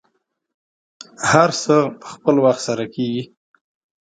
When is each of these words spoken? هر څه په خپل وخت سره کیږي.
هر 1.31 1.49
څه 1.63 1.75
په 1.99 2.07
خپل 2.13 2.35
وخت 2.45 2.61
سره 2.67 2.83
کیږي. 2.95 3.23